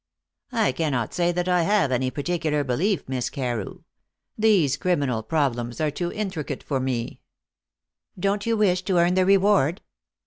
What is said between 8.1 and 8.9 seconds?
"Don't you wish